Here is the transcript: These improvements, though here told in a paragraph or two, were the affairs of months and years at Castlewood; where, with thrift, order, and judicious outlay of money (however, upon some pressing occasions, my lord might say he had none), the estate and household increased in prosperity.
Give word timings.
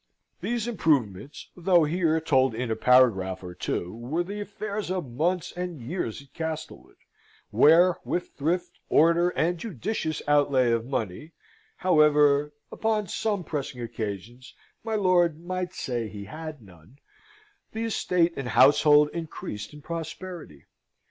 These 0.41 0.67
improvements, 0.67 1.51
though 1.55 1.83
here 1.83 2.19
told 2.19 2.55
in 2.55 2.71
a 2.71 2.75
paragraph 2.75 3.43
or 3.43 3.53
two, 3.53 3.93
were 3.95 4.23
the 4.23 4.41
affairs 4.41 4.89
of 4.89 5.11
months 5.11 5.51
and 5.55 5.79
years 5.79 6.23
at 6.23 6.33
Castlewood; 6.33 6.95
where, 7.51 7.97
with 8.03 8.29
thrift, 8.35 8.79
order, 8.89 9.29
and 9.29 9.59
judicious 9.59 10.19
outlay 10.27 10.71
of 10.71 10.87
money 10.87 11.33
(however, 11.75 12.51
upon 12.71 13.09
some 13.09 13.43
pressing 13.43 13.79
occasions, 13.83 14.55
my 14.83 14.95
lord 14.95 15.39
might 15.39 15.71
say 15.71 16.07
he 16.07 16.25
had 16.25 16.63
none), 16.63 16.97
the 17.71 17.83
estate 17.83 18.33
and 18.35 18.47
household 18.47 19.07
increased 19.13 19.71
in 19.71 19.83
prosperity. 19.83 20.65